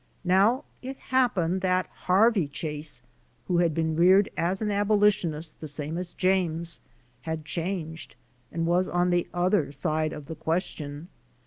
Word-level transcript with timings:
Now 0.25 0.63
it 0.81 0.97
happened 0.97 1.61
that 1.61 1.85
Harvey 1.85 2.47
Chase, 2.47 3.03
who 3.47 3.59
had 3.59 3.75
been 3.75 3.95
reared 3.95 4.29
as 4.35 4.59
an 4.59 4.71
abolitionist 4.71 5.59
the 5.59 5.67
same 5.67 5.95
as 5.95 6.15
James, 6.15 6.79
had 7.21 7.45
changed 7.45 8.15
and 8.51 8.65
was 8.65 8.89
on 8.89 9.11
the 9.11 9.27
other 9.31 9.71
side 9.71 10.11
of 10.11 10.25
the 10.25 10.33
question. 10.33 11.07